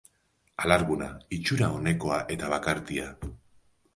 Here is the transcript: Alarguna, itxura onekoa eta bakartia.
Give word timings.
Alarguna, 0.63 1.09
itxura 1.37 1.69
onekoa 1.81 2.19
eta 2.37 2.51
bakartia. 2.53 3.07